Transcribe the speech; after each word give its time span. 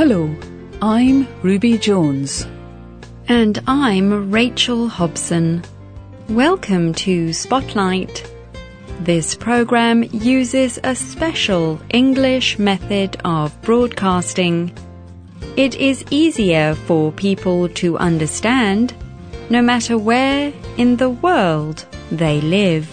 Hello, 0.00 0.34
I'm 0.80 1.28
Ruby 1.42 1.76
Jones. 1.76 2.46
And 3.28 3.62
I'm 3.66 4.30
Rachel 4.30 4.88
Hobson. 4.88 5.62
Welcome 6.30 6.94
to 7.04 7.34
Spotlight. 7.34 8.26
This 9.00 9.34
program 9.34 10.04
uses 10.04 10.80
a 10.84 10.94
special 10.94 11.78
English 11.90 12.58
method 12.58 13.18
of 13.26 13.60
broadcasting. 13.60 14.72
It 15.58 15.74
is 15.74 16.02
easier 16.10 16.76
for 16.86 17.12
people 17.12 17.68
to 17.68 17.98
understand 17.98 18.94
no 19.50 19.60
matter 19.60 19.98
where 19.98 20.50
in 20.78 20.96
the 20.96 21.10
world 21.10 21.84
they 22.10 22.40
live. 22.40 22.88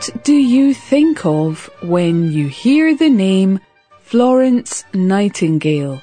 What 0.00 0.24
do 0.24 0.32
you 0.32 0.72
think 0.72 1.26
of 1.26 1.68
when 1.82 2.32
you 2.32 2.48
hear 2.48 2.96
the 2.96 3.10
name 3.10 3.60
Florence 4.00 4.82
Nightingale? 4.94 6.00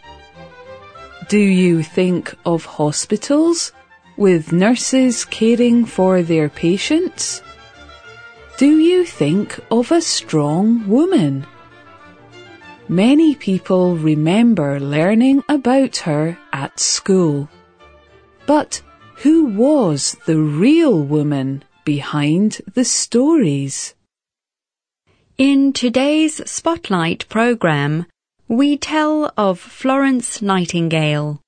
Do 1.29 1.39
you 1.39 1.81
think 1.81 2.35
of 2.45 2.63
hospitals 2.63 3.71
with 4.15 4.53
nurses 4.53 5.25
caring 5.25 5.83
for 5.83 6.21
their 6.21 6.47
patients? 6.47 7.41
Do 8.57 8.77
you 8.77 9.03
think 9.03 9.59
of 9.71 9.91
a 9.91 10.01
strong 10.01 10.87
woman? 10.87 11.47
Many 12.87 13.33
people 13.33 13.95
remember 13.95 14.79
learning 14.79 15.43
about 15.49 15.97
her 16.05 16.37
at 16.53 16.79
school. 16.79 17.49
But 18.45 18.79
who 19.23 19.45
was 19.45 20.15
the 20.27 20.37
real 20.37 21.01
woman 21.01 21.63
behind 21.87 22.59
the 22.75 22.83
stories? 22.83 23.95
In 25.37 25.71
today's 25.71 26.35
Spotlight 26.51 27.21
program, 27.29 28.05
we 28.49 28.75
tell 28.75 29.31
of 29.37 29.57
Florence 29.57 30.41
Nightingale. 30.41 31.39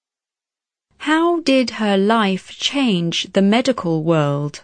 How 0.99 1.41
did 1.41 1.71
her 1.81 1.97
life 1.97 2.47
change 2.51 3.33
the 3.33 3.41
medical 3.41 4.01
world? 4.01 4.61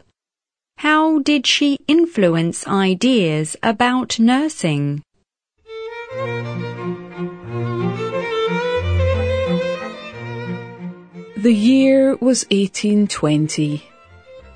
How 0.78 1.20
did 1.20 1.46
she 1.46 1.78
influence 1.90 2.66
ideas 2.66 3.58
about 3.62 4.18
nursing? 4.18 5.04
The 11.36 11.54
year 11.70 12.16
was 12.16 12.46
1820. 12.50 13.95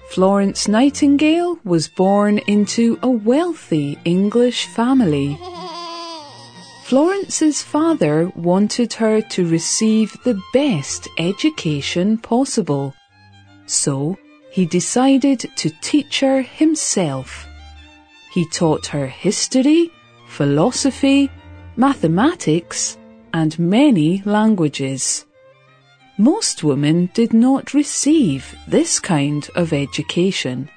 Florence 0.10 0.68
Nightingale 0.68 1.60
was 1.64 1.88
born 1.88 2.40
into 2.40 2.98
a 3.04 3.10
wealthy 3.10 3.96
English 4.06 4.66
family. 4.66 5.38
Florence's 6.86 7.62
father 7.62 8.32
wanted 8.36 8.94
her 8.94 9.22
to 9.22 9.48
receive 9.48 10.18
the 10.24 10.42
best 10.52 11.08
education 11.20 12.18
possible. 12.18 12.96
So 13.68 14.18
he 14.52 14.66
decided 14.66 15.42
to 15.56 15.70
teach 15.82 16.22
her 16.22 16.42
himself. 16.42 17.48
He 18.34 18.50
taught 18.50 18.88
her 18.88 19.06
history, 19.06 19.92
philosophy, 20.28 21.30
mathematics, 21.76 22.98
and 23.32 23.60
many 23.60 24.24
languages. 24.26 25.28
Most 26.20 26.66
women 26.66 27.10
did 27.14 27.32
not 27.34 27.74
receive 27.74 28.54
this 28.68 29.00
kind 29.00 29.50
of 29.56 29.72
education. 29.72 30.68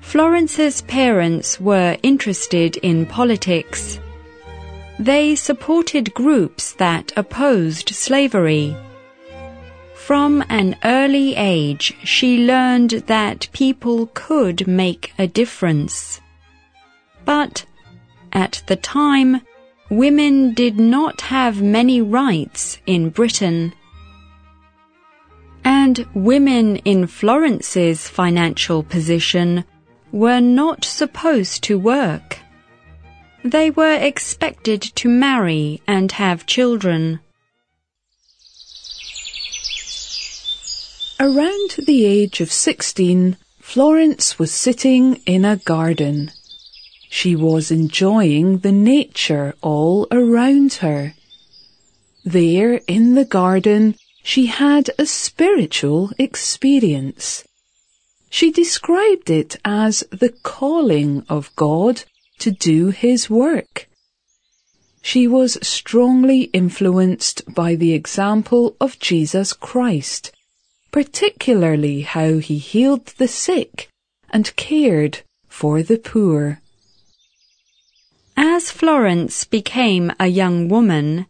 Florence's 0.00 0.80
parents 0.80 1.60
were 1.60 1.98
interested 2.02 2.78
in 2.78 3.04
politics. 3.04 4.00
They 4.98 5.34
supported 5.34 6.14
groups 6.14 6.72
that 6.72 7.12
opposed 7.14 7.90
slavery. 7.90 8.74
From 9.94 10.42
an 10.48 10.76
early 10.82 11.36
age, 11.36 11.94
she 12.02 12.46
learned 12.46 12.92
that 13.06 13.48
people 13.52 14.06
could 14.14 14.66
make 14.66 15.12
a 15.18 15.26
difference. 15.26 16.22
But 17.26 17.66
at 18.32 18.62
the 18.66 18.76
time, 18.76 19.42
women 19.90 20.54
did 20.54 20.80
not 20.80 21.20
have 21.20 21.60
many 21.60 22.00
rights 22.00 22.78
in 22.86 23.10
Britain. 23.10 23.74
And 25.64 26.06
women 26.14 26.76
in 26.76 27.06
Florence's 27.06 28.08
financial 28.08 28.82
position 28.82 29.64
were 30.12 30.40
not 30.40 30.84
supposed 30.84 31.62
to 31.64 31.78
work. 31.78 32.38
They 33.44 33.70
were 33.70 33.94
expected 33.94 34.82
to 34.82 35.08
marry 35.08 35.82
and 35.86 36.12
have 36.12 36.46
children. 36.46 37.20
Around 41.18 41.76
the 41.86 42.06
age 42.06 42.40
of 42.40 42.50
16, 42.50 43.36
Florence 43.60 44.38
was 44.38 44.50
sitting 44.50 45.16
in 45.26 45.44
a 45.44 45.56
garden. 45.56 46.32
She 47.08 47.36
was 47.36 47.70
enjoying 47.70 48.58
the 48.58 48.72
nature 48.72 49.54
all 49.60 50.06
around 50.10 50.74
her. 50.74 51.14
There 52.24 52.80
in 52.86 53.14
the 53.14 53.24
garden, 53.24 53.96
she 54.30 54.46
had 54.46 54.88
a 54.96 55.04
spiritual 55.04 56.12
experience. 56.16 57.42
She 58.28 58.52
described 58.52 59.28
it 59.28 59.56
as 59.64 60.04
the 60.12 60.28
calling 60.28 61.24
of 61.28 61.50
God 61.56 62.04
to 62.38 62.52
do 62.52 62.90
his 62.90 63.28
work. 63.28 63.88
She 65.02 65.26
was 65.26 65.58
strongly 65.66 66.42
influenced 66.52 67.42
by 67.52 67.74
the 67.74 67.92
example 67.92 68.76
of 68.80 69.00
Jesus 69.00 69.52
Christ, 69.52 70.30
particularly 70.92 72.02
how 72.02 72.38
he 72.38 72.58
healed 72.58 73.06
the 73.18 73.26
sick 73.26 73.88
and 74.32 74.54
cared 74.54 75.22
for 75.48 75.82
the 75.82 75.98
poor. 75.98 76.62
As 78.36 78.70
Florence 78.70 79.42
became 79.42 80.12
a 80.20 80.28
young 80.28 80.68
woman, 80.68 81.26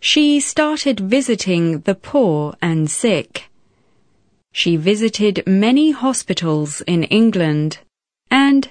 she 0.00 0.40
started 0.40 1.00
visiting 1.00 1.80
the 1.80 1.94
poor 1.94 2.54
and 2.60 2.90
sick. 2.90 3.48
She 4.52 4.76
visited 4.76 5.42
many 5.46 5.90
hospitals 5.90 6.80
in 6.86 7.04
England 7.04 7.78
and 8.30 8.68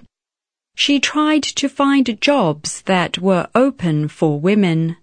she 0.75 0.99
tried 0.99 1.43
to 1.43 1.69
find 1.69 2.19
jobs 2.21 2.81
that 2.81 3.19
were 3.19 3.47
open 3.55 4.07
for 4.07 4.39
women. 4.39 4.97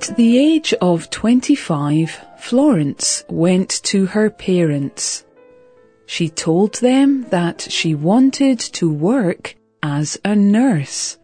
At 0.00 0.16
the 0.16 0.38
age 0.38 0.72
of 0.80 1.10
25, 1.10 2.18
Florence 2.38 3.22
went 3.28 3.68
to 3.82 4.06
her 4.06 4.30
parents. 4.30 5.26
She 6.06 6.30
told 6.30 6.76
them 6.76 7.26
that 7.28 7.60
she 7.60 7.94
wanted 7.94 8.58
to 8.80 8.90
work 8.90 9.56
as 9.82 10.18
a 10.24 10.34
nurse. 10.34 11.18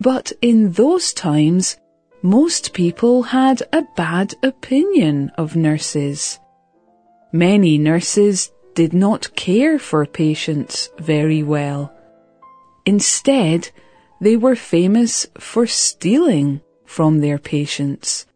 But 0.00 0.30
in 0.40 0.70
those 0.70 1.12
times, 1.12 1.76
most 2.22 2.72
people 2.72 3.24
had 3.24 3.64
a 3.72 3.82
bad 3.96 4.36
opinion 4.44 5.32
of 5.36 5.56
nurses. 5.56 6.38
Many 7.32 7.78
nurses 7.78 8.52
did 8.74 8.92
not 8.92 9.34
care 9.34 9.80
for 9.80 10.06
patients 10.06 10.88
very 10.98 11.42
well. 11.42 11.92
Instead, 12.86 13.70
they 14.20 14.36
were 14.36 14.54
famous 14.54 15.26
for 15.36 15.66
stealing 15.66 16.60
from 16.96 17.20
their 17.20 17.38
patients. 17.38 18.26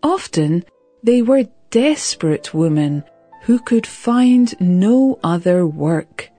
Often, 0.00 0.64
they 1.02 1.22
were 1.22 1.48
desperate 1.70 2.54
women 2.54 3.02
who 3.42 3.58
could 3.58 3.86
find 3.86 4.54
no 4.60 5.18
other 5.24 5.66
work. 5.66 6.30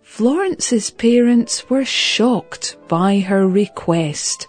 Florence's 0.00 0.90
parents 0.90 1.68
were 1.68 1.84
shocked 1.84 2.76
by 2.88 3.20
her 3.20 3.46
request 3.46 4.48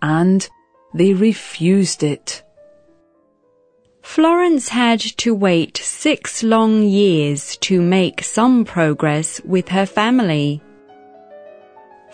and 0.00 0.48
they 0.94 1.12
refused 1.12 2.02
it. 2.02 2.42
Florence 4.02 4.70
had 4.70 5.00
to 5.22 5.34
wait 5.34 5.76
six 5.76 6.42
long 6.42 6.82
years 6.82 7.58
to 7.58 7.82
make 7.82 8.22
some 8.22 8.64
progress 8.64 9.38
with 9.44 9.68
her 9.68 9.84
family. 9.84 10.62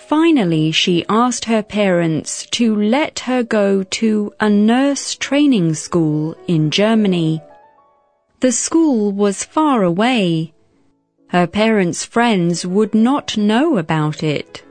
Finally, 0.07 0.71
she 0.71 1.05
asked 1.09 1.45
her 1.47 1.63
parents 1.63 2.47
to 2.51 2.75
let 2.77 3.21
her 3.21 3.43
go 3.43 3.83
to 3.83 4.33
a 4.41 4.49
nurse 4.51 5.15
training 5.15 5.75
school 5.75 6.37
in 6.47 6.71
Germany. 6.71 7.41
The 8.41 8.53
school 8.53 9.13
was 9.13 9.45
far 9.45 9.83
away, 9.83 10.55
Her 11.35 11.49
parents' 11.49 12.05
friends 12.05 12.65
would 12.65 12.95
not 12.95 13.37
know 13.37 13.77
about 13.77 14.23
it. 14.23 14.63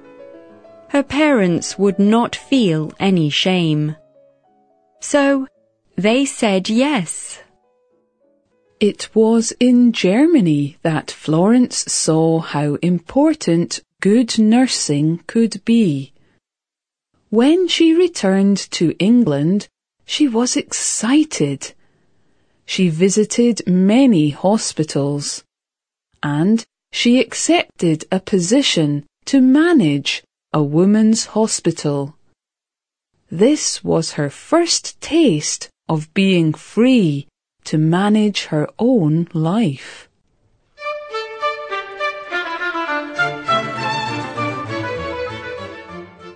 Her 0.87 1.03
parents 1.03 1.77
would 1.77 1.99
not 1.99 2.37
feel 2.37 2.93
any 3.01 3.29
shame. 3.29 3.97
So 5.01 5.47
they 5.97 6.23
said 6.23 6.69
yes. 6.69 7.39
It 8.79 9.09
was 9.13 9.51
in 9.59 9.91
Germany 9.91 10.77
that 10.83 11.11
Florence 11.11 11.79
saw 11.91 12.39
how 12.39 12.75
important 12.75 13.81
good 14.03 14.37
nursing 14.37 15.23
could 15.27 15.63
be. 15.63 16.11
When 17.29 17.69
she 17.69 17.93
returned 17.93 18.57
to 18.71 18.93
England, 18.99 19.69
she 20.03 20.27
was 20.27 20.57
excited. 20.57 21.73
She 22.65 22.89
visited 22.89 23.65
many 23.65 24.31
hospitals 24.31 25.45
and 26.21 26.65
she 26.91 27.21
accepted 27.21 28.03
a 28.11 28.19
position 28.19 29.05
to 29.23 29.39
manage 29.39 30.21
a 30.51 30.61
woman's 30.61 31.27
hospital. 31.27 32.17
This 33.31 33.85
was 33.85 34.17
her 34.19 34.29
first 34.29 34.99
taste 34.99 35.69
of 35.87 36.13
being 36.13 36.53
free 36.53 37.25
to 37.63 37.77
manage 37.77 38.47
her 38.51 38.67
own 38.77 39.29
life. 39.33 40.09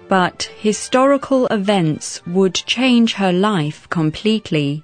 But 0.09 0.43
historical 0.57 1.47
events 1.47 2.21
would 2.25 2.53
change 2.53 3.13
her 3.13 3.33
life 3.33 3.89
completely. 3.89 4.83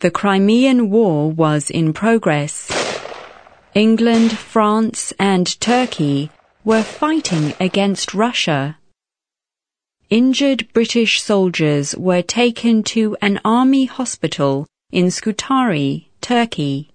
The 0.00 0.10
Crimean 0.10 0.90
War 0.90 1.30
was 1.30 1.70
in 1.70 1.92
progress. 1.92 2.70
England, 3.74 4.36
France, 4.36 5.12
and 5.18 5.58
Turkey 5.60 6.30
were 6.64 6.82
fighting 6.82 7.54
against 7.60 8.12
Russia. 8.14 8.76
Injured 10.10 10.66
British 10.72 11.22
soldiers 11.22 11.94
were 11.96 12.22
taken 12.22 12.82
to 12.94 13.16
an 13.22 13.40
army 13.44 13.84
hospital 13.84 14.66
in 14.90 15.10
Scutari, 15.10 16.10
Turkey. 16.20 16.90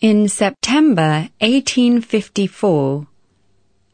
In 0.00 0.28
September 0.28 1.30
1854, 1.40 3.06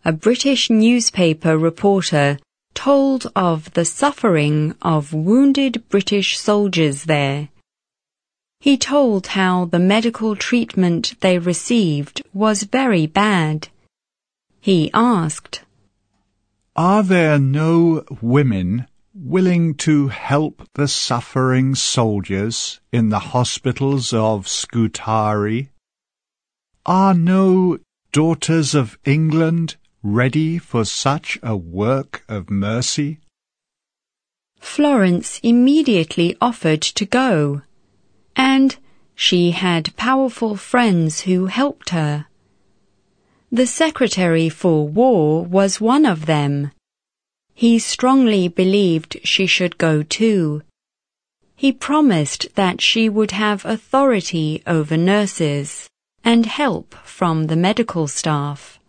a 0.05 0.12
British 0.12 0.70
newspaper 0.70 1.58
reporter 1.58 2.38
told 2.75 3.31
of 3.37 3.70
the 3.75 3.85
suffering 3.85 4.75
of 4.81 5.12
wounded 5.12 5.82
British 5.88 6.38
soldiers 6.38 7.05
there. 7.05 7.49
He 8.61 8.76
told 8.76 9.29
how 9.29 9.67
the 9.67 9.79
medical 9.79 10.37
treatment 10.37 11.14
they 11.20 11.38
received 11.38 12.23
was 12.32 12.62
very 12.62 13.06
bad. 13.06 13.69
He 14.61 14.91
asked, 14.94 15.62
Are 16.76 17.03
there 17.03 17.38
no 17.38 18.05
women 18.23 18.87
willing 19.14 19.75
to 19.75 20.08
help 20.08 20.67
the 20.75 20.88
suffering 20.88 21.75
soldiers 21.75 22.81
in 22.93 23.08
the 23.08 23.19
hospitals 23.19 24.12
of 24.12 24.46
Scutari? 24.49 25.70
Are 26.87 27.14
no 27.14 27.79
daughters 28.12 28.75
of 28.75 28.99
England 29.05 29.76
ready 30.02 30.58
for 30.58 30.85
such 30.85 31.38
a 31.43 31.56
work 31.56 32.25
of 32.29 32.50
mercy? 32.50 33.19
Florence 34.58 35.41
immediately 35.43 36.37
offered 36.41 36.82
to 36.82 37.05
go 37.05 37.62
and 38.41 38.79
she 39.14 39.50
had 39.50 39.94
powerful 39.97 40.56
friends 40.56 41.20
who 41.23 41.44
helped 41.44 41.91
her. 41.91 42.26
The 43.52 43.67
Secretary 43.67 44.49
for 44.49 44.88
War 44.88 45.44
was 45.44 45.79
one 45.79 46.06
of 46.06 46.25
them. 46.25 46.73
He 47.53 47.79
strongly 47.79 48.49
believed 48.49 49.19
she 49.25 49.46
should 49.46 49.76
go 49.76 50.03
too. 50.03 50.62
He 51.55 51.70
promised 51.70 52.55
that 52.55 52.81
she 52.81 53.11
would 53.11 53.32
have 53.32 53.67
authority 53.67 54.62
over 54.67 54.96
nurses 54.96 55.87
and 56.25 56.46
help 56.46 56.94
from 57.05 57.49
the 57.49 57.56
medical 57.56 58.06
staff. 58.06 58.80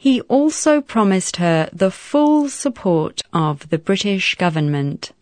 He 0.00 0.22
also 0.22 0.80
promised 0.80 1.36
her 1.36 1.68
the 1.74 1.90
full 1.90 2.48
support 2.48 3.20
of 3.34 3.68
the 3.68 3.76
British 3.76 4.34
government. 4.36 5.12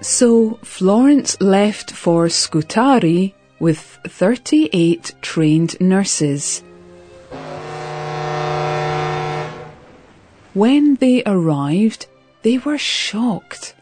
So 0.00 0.58
Florence 0.62 1.38
left 1.42 1.90
for 1.90 2.30
Scutari 2.30 3.34
with 3.60 3.98
38 4.08 5.12
trained 5.20 5.78
nurses. 5.78 6.62
When 10.54 10.94
they 10.94 11.22
arrived, 11.26 12.06
they 12.40 12.56
were 12.56 12.78
shocked. 12.78 13.74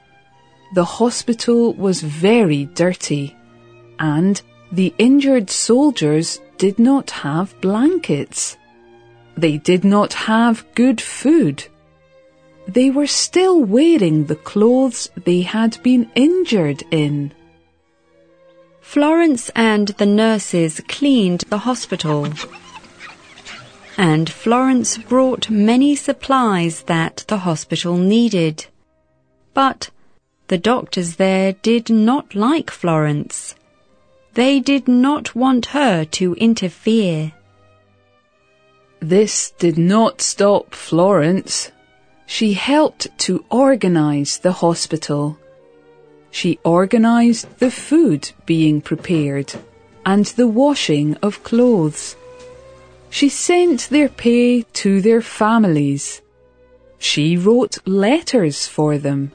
The 0.75 0.99
hospital 0.99 1.73
was 1.75 2.03
very 2.03 2.65
dirty 2.65 3.37
and 4.01 4.43
the 4.73 4.95
injured 4.99 5.51
soldiers 5.51 6.41
did 6.59 6.79
not 6.79 7.11
have 7.11 7.61
blankets. 7.61 8.57
They 9.37 9.57
did 9.59 9.85
not 9.85 10.13
have 10.15 10.67
good 10.75 11.01
food 11.01 11.65
they 12.75 12.91
were 12.91 13.07
still 13.07 13.63
wearing 13.63 14.27
the 14.27 14.37
clothes 14.37 15.11
they 15.25 15.41
had 15.43 15.83
been 15.83 16.11
injured 16.15 16.83
in. 16.91 17.33
Florence 18.81 19.51
and 19.55 19.89
the 19.89 20.07
nurses 20.07 20.81
cleaned 20.89 21.41
the 21.49 21.59
hospital. 21.59 22.29
And 23.97 24.31
Florence 24.31 24.99
brought 24.99 25.51
many 25.51 25.95
supplies 25.97 26.83
that 26.83 27.25
the 27.29 27.39
hospital 27.39 27.97
needed. 27.97 28.67
But 29.53 29.91
the 30.49 30.59
doctors 30.59 31.17
there 31.17 31.53
did 31.53 31.91
not 31.91 32.35
like 32.35 32.71
Florence. 32.71 33.55
They 34.35 34.61
did 34.61 34.87
not 34.89 35.35
want 35.35 35.67
her 35.67 36.05
to 36.05 36.35
interfere. 36.35 37.33
This 39.01 39.53
did 39.59 39.77
not 39.79 40.21
stop 40.21 40.75
Florence 40.75 41.71
she 42.31 42.53
helped 42.53 43.09
to 43.19 43.45
organize 43.51 44.39
the 44.39 44.53
hospital. 44.53 45.37
She 46.31 46.61
organized 46.65 47.59
the 47.59 47.73
food 47.73 48.31
being 48.47 48.81
prepared 48.81 49.53
and 50.07 50.27
the 50.27 50.47
washing 50.47 51.17
of 51.23 51.43
clothes. 51.43 52.15
She 53.11 53.29
sent 53.29 53.89
their 53.91 54.09
pay 54.09 54.63
to 54.83 55.01
their 55.01 55.21
families. 55.21 56.23
She 56.99 57.37
wrote 57.37 57.85
letters 57.85 58.69
for 58.69 58.97
them. 58.97 59.33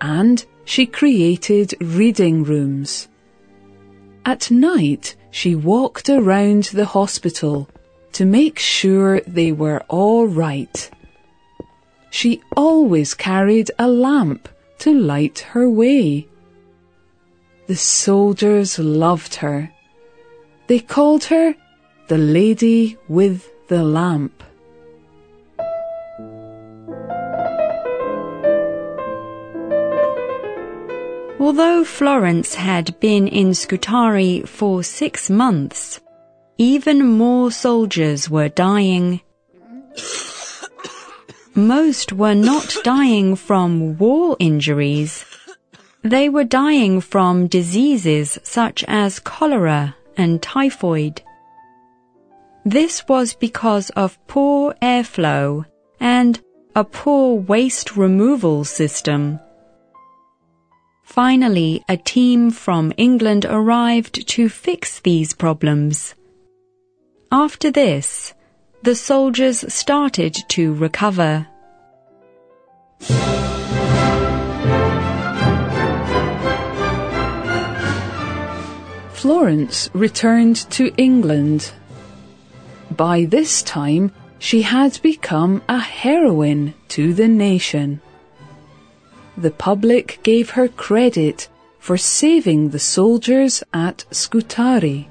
And 0.00 0.46
she 0.64 0.86
created 0.86 1.74
reading 1.80 2.44
rooms. 2.44 3.08
At 4.26 4.50
night, 4.50 5.16
she 5.30 5.54
walked 5.54 6.10
around 6.10 6.64
the 6.64 6.84
hospital 6.84 7.70
to 8.12 8.26
make 8.26 8.58
sure 8.58 9.20
they 9.20 9.52
were 9.52 9.82
all 9.88 10.26
right 10.26 10.90
she 12.16 12.40
always 12.56 13.12
carried 13.12 13.70
a 13.78 13.86
lamp 13.86 14.48
to 14.78 14.90
light 14.90 15.40
her 15.52 15.68
way. 15.68 16.26
The 17.66 17.76
soldiers 17.76 18.78
loved 18.78 19.34
her. 19.36 19.70
They 20.66 20.78
called 20.78 21.24
her 21.24 21.54
the 22.08 22.16
lady 22.16 22.96
with 23.06 23.50
the 23.68 23.84
lamp. 23.84 24.42
Although 31.46 31.84
Florence 31.84 32.56
had 32.56 32.98
been 32.98 33.28
in 33.28 33.54
Scutari 33.54 34.40
for 34.40 34.82
six 34.82 35.30
months, 35.30 36.00
even 36.58 37.06
more 37.06 37.52
soldiers 37.52 38.28
were 38.28 38.48
dying 38.48 39.20
most 41.54 42.12
were 42.12 42.34
not 42.34 42.76
dying 42.82 43.36
from 43.36 43.96
war 43.96 44.36
injuries. 44.40 45.24
They 46.02 46.28
were 46.28 46.42
dying 46.64 47.00
from 47.00 47.46
diseases 47.46 48.40
such 48.42 48.82
as 48.88 49.20
cholera 49.20 49.94
and 50.16 50.42
typhoid. 50.42 51.22
This 52.64 53.06
was 53.06 53.34
because 53.34 53.90
of 53.90 54.18
poor 54.26 54.74
airflow 54.82 55.64
and 56.00 56.40
a 56.74 56.82
poor 56.82 57.36
waste 57.36 57.96
removal 57.96 58.64
system. 58.64 59.38
Finally, 61.06 61.84
a 61.88 61.96
team 61.96 62.50
from 62.50 62.92
England 62.96 63.46
arrived 63.48 64.26
to 64.28 64.48
fix 64.48 64.98
these 65.00 65.32
problems. 65.32 66.14
After 67.30 67.70
this, 67.70 68.34
the 68.82 68.96
soldiers 68.96 69.72
started 69.72 70.36
to 70.48 70.74
recover. 70.74 71.46
Florence 79.12 79.88
returned 79.94 80.56
to 80.70 80.92
England. 80.98 81.72
By 82.90 83.26
this 83.26 83.62
time, 83.62 84.10
she 84.40 84.62
had 84.62 85.00
become 85.02 85.62
a 85.68 85.78
heroine 85.78 86.74
to 86.88 87.14
the 87.14 87.28
nation. 87.28 88.00
The 89.36 89.50
public 89.50 90.20
gave 90.22 90.50
her 90.50 90.68
credit 90.68 91.48
for 91.78 91.96
saving 91.96 92.70
the 92.70 92.78
soldiers 92.78 93.62
at 93.72 94.04
Scutari. 94.10 95.08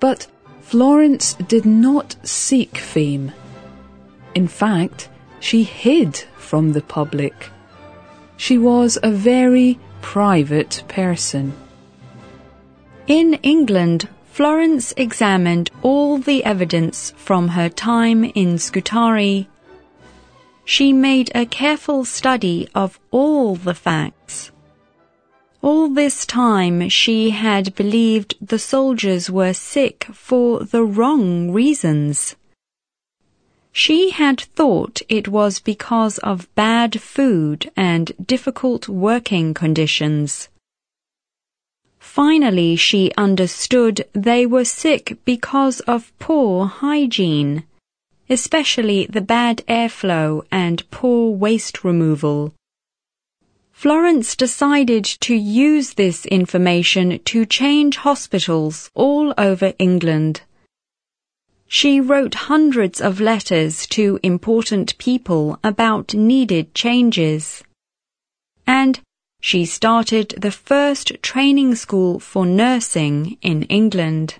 But 0.00 0.26
Florence 0.62 1.34
did 1.34 1.64
not 1.64 2.16
seek 2.22 2.78
fame. 2.78 3.32
In 4.34 4.48
fact, 4.48 5.08
she 5.40 5.62
hid 5.62 6.16
from 6.36 6.72
the 6.72 6.82
public. 6.82 7.50
She 8.36 8.58
was 8.58 8.98
a 9.02 9.10
very 9.10 9.78
private 10.00 10.82
person. 10.88 11.52
In 13.06 13.34
England, 13.42 14.08
Florence 14.24 14.92
examined 14.96 15.70
all 15.82 16.18
the 16.18 16.44
evidence 16.44 17.12
from 17.16 17.48
her 17.48 17.68
time 17.68 18.24
in 18.24 18.58
Scutari. 18.58 19.48
She 20.68 20.92
made 20.92 21.30
a 21.32 21.46
careful 21.46 22.04
study 22.04 22.68
of 22.74 22.98
all 23.12 23.54
the 23.54 23.72
facts. 23.72 24.50
All 25.62 25.88
this 25.88 26.26
time 26.26 26.88
she 26.88 27.30
had 27.30 27.72
believed 27.76 28.34
the 28.40 28.58
soldiers 28.58 29.30
were 29.30 29.54
sick 29.54 30.08
for 30.12 30.64
the 30.64 30.82
wrong 30.82 31.52
reasons. 31.52 32.34
She 33.70 34.10
had 34.10 34.40
thought 34.40 35.02
it 35.08 35.28
was 35.28 35.60
because 35.60 36.18
of 36.18 36.52
bad 36.56 37.00
food 37.00 37.70
and 37.76 38.10
difficult 38.34 38.88
working 38.88 39.54
conditions. 39.54 40.48
Finally, 42.00 42.74
she 42.74 43.12
understood 43.16 44.04
they 44.14 44.44
were 44.44 44.64
sick 44.64 45.16
because 45.24 45.78
of 45.80 46.12
poor 46.18 46.66
hygiene, 46.66 47.62
especially 48.28 49.06
the 49.06 49.20
bad 49.20 49.62
airflow 49.68 50.44
and 50.50 50.88
poor 50.90 51.30
waste 51.30 51.84
removal. 51.84 52.52
Florence 53.72 54.34
decided 54.34 55.04
to 55.04 55.34
use 55.34 55.94
this 55.94 56.24
information 56.26 57.20
to 57.24 57.44
change 57.44 57.98
hospitals 57.98 58.90
all 58.94 59.34
over 59.36 59.74
England. 59.78 60.40
She 61.68 62.00
wrote 62.00 62.46
hundreds 62.50 63.00
of 63.00 63.20
letters 63.20 63.86
to 63.88 64.18
important 64.22 64.96
people 64.98 65.58
about 65.62 66.14
needed 66.14 66.74
changes. 66.74 67.62
And 68.66 69.00
she 69.40 69.64
started 69.64 70.34
the 70.40 70.50
first 70.50 71.12
training 71.22 71.74
school 71.74 72.18
for 72.18 72.46
nursing 72.46 73.36
in 73.42 73.64
England. 73.64 74.36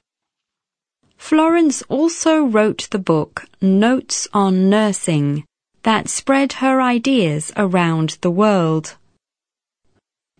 Florence 1.16 1.82
also 1.88 2.44
wrote 2.44 2.88
the 2.90 2.98
book 2.98 3.46
Notes 3.60 4.28
on 4.32 4.70
Nursing 4.70 5.44
that 5.82 6.08
spread 6.08 6.54
her 6.54 6.80
ideas 6.80 7.52
around 7.56 8.18
the 8.20 8.30
world. 8.30 8.96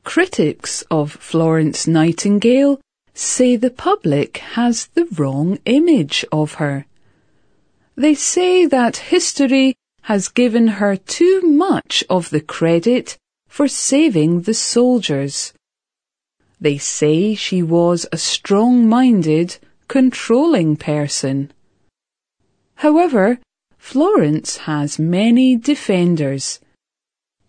Critics 0.05 0.83
of 0.91 1.13
Florence 1.13 1.87
Nightingale 1.87 2.81
say 3.15 3.57
the 3.57 3.71
public 3.71 4.39
has 4.39 4.87
the 4.95 5.07
wrong 5.17 5.59
image 5.65 6.25
of 6.31 6.55
her. 6.55 6.87
They 7.97 8.15
say 8.15 8.67
that 8.67 9.09
history 9.15 9.75
has 10.03 10.29
given 10.29 10.69
her 10.69 10.97
too 10.97 11.41
much 11.43 12.05
of 12.11 12.31
the 12.31 12.41
credit 12.41 13.17
for 13.49 13.67
saving 13.67 14.43
the 14.43 14.55
soldiers. 14.55 15.53
They 16.61 16.79
say 16.79 17.35
she 17.35 17.63
was 17.63 18.07
a 18.13 18.19
strong-minded, 18.19 19.59
controlling 19.89 20.77
person. 20.77 21.53
However, 22.77 23.39
Florence 23.79 24.57
has 24.59 24.99
many 24.99 25.57
defenders. 25.57 26.61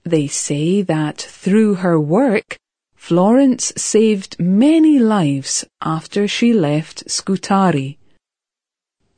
They 0.03 0.27
say 0.27 0.82
that 0.84 1.17
through 1.17 1.75
her 1.75 2.00
work, 2.00 2.58
Florence 2.96 3.74
saved 3.75 4.39
many 4.39 5.00
lives 5.00 5.65
after 5.82 6.27
she 6.27 6.53
left 6.53 7.10
Scutari. 7.10 7.98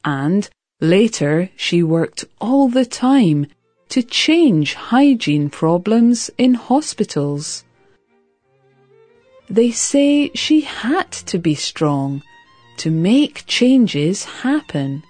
And 0.05 0.49
later 0.79 1.49
she 1.55 1.83
worked 1.83 2.25
all 2.39 2.69
the 2.69 2.85
time 2.85 3.47
to 3.89 4.01
change 4.01 4.75
hygiene 4.75 5.49
problems 5.49 6.29
in 6.37 6.53
hospitals. 6.53 7.65
They 9.49 9.71
say 9.71 10.29
she 10.35 10.61
had 10.61 11.11
to 11.11 11.39
be 11.39 11.55
strong 11.55 12.23
to 12.79 12.89
make 12.89 13.45
changes 13.45 14.23
happen. 14.23 15.03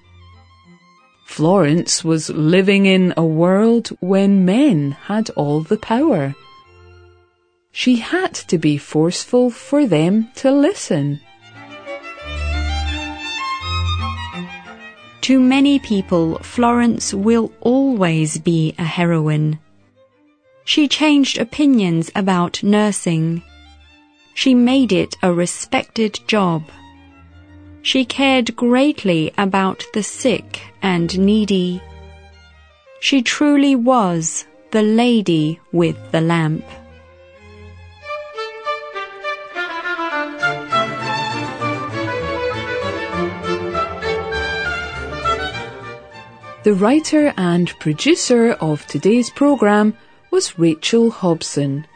Florence 1.25 2.03
was 2.03 2.29
living 2.31 2.87
in 2.87 3.13
a 3.15 3.23
world 3.23 3.89
when 3.99 4.43
men 4.43 4.91
had 5.05 5.29
all 5.31 5.61
the 5.61 5.77
power. 5.77 6.35
She 7.71 7.97
had 7.97 8.33
to 8.49 8.57
be 8.57 8.77
forceful 8.77 9.51
for 9.51 9.85
them 9.85 10.29
to 10.37 10.51
listen. 10.51 11.21
To 15.21 15.39
many 15.39 15.77
people, 15.77 16.39
Florence 16.39 17.13
will 17.13 17.51
always 17.61 18.39
be 18.39 18.73
a 18.79 18.83
heroine. 18.83 19.59
She 20.65 20.87
changed 20.87 21.37
opinions 21.37 22.09
about 22.15 22.63
nursing. 22.63 23.43
She 24.33 24.55
made 24.55 24.91
it 24.91 25.15
a 25.21 25.31
respected 25.31 26.19
job. 26.25 26.63
She 27.81 28.05
cared 28.05 28.55
greatly 28.55 29.31
about 29.37 29.85
the 29.93 30.03
sick 30.03 30.61
and 30.81 31.17
needy. 31.17 31.81
She 32.99 33.21
truly 33.21 33.75
was 33.75 34.45
the 34.71 34.83
lady 34.83 35.59
with 35.71 35.97
the 36.11 36.21
lamp. 36.21 36.65
The 46.63 46.73
writer 46.73 47.33
and 47.37 47.69
producer 47.79 48.51
of 48.59 48.85
today's 48.85 49.29
programme 49.29 49.95
was 50.29 50.59
Rachel 50.59 51.09
Hobson. 51.09 51.87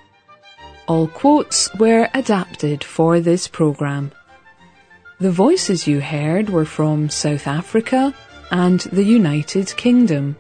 All 0.88 1.08
quotes 1.08 1.70
were 1.76 2.10
adapted 2.14 2.84
for 2.84 3.20
this 3.20 3.48
programme. 3.48 4.14
The 5.24 5.32
voices 5.32 5.88
you 5.88 6.02
heard 6.02 6.50
were 6.50 6.66
from 6.66 7.10
South 7.10 7.48
Africa 7.48 8.14
and 8.52 8.82
the 8.82 9.06
United 9.06 9.74
Kingdom. 9.78 10.36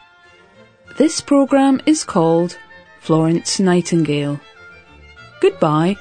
This 0.99 1.21
program 1.23 1.81
is 1.87 2.05
called 2.05 2.59
Florence 3.01 3.59
Nightingale. 3.59 4.39
Goodbye. 5.41 5.97